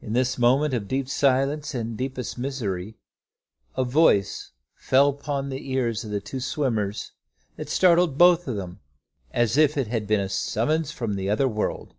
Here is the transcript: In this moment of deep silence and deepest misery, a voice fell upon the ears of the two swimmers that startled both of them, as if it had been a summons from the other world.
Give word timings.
In 0.00 0.12
this 0.12 0.38
moment 0.38 0.74
of 0.74 0.86
deep 0.86 1.08
silence 1.08 1.74
and 1.74 1.96
deepest 1.96 2.38
misery, 2.38 2.98
a 3.76 3.82
voice 3.82 4.52
fell 4.76 5.08
upon 5.08 5.48
the 5.48 5.72
ears 5.72 6.04
of 6.04 6.12
the 6.12 6.20
two 6.20 6.38
swimmers 6.38 7.10
that 7.56 7.68
startled 7.68 8.16
both 8.16 8.46
of 8.46 8.54
them, 8.54 8.78
as 9.32 9.56
if 9.56 9.76
it 9.76 9.88
had 9.88 10.06
been 10.06 10.20
a 10.20 10.28
summons 10.28 10.92
from 10.92 11.14
the 11.16 11.28
other 11.28 11.48
world. 11.48 11.96